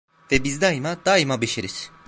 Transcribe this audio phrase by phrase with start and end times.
[0.31, 1.91] Ve biz daima, daima beşeriz.